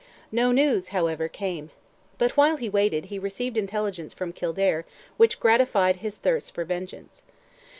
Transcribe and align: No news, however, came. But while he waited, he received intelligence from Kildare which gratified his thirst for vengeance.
No 0.31 0.51
news, 0.51 0.87
however, 0.87 1.27
came. 1.27 1.69
But 2.17 2.35
while 2.35 2.57
he 2.57 2.67
waited, 2.69 3.05
he 3.13 3.19
received 3.19 3.55
intelligence 3.55 4.15
from 4.15 4.33
Kildare 4.33 4.83
which 5.17 5.39
gratified 5.39 5.97
his 5.97 6.17
thirst 6.17 6.55
for 6.55 6.65
vengeance. 6.65 7.23